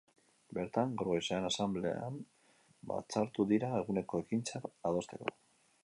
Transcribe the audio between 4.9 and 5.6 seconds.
adosteko.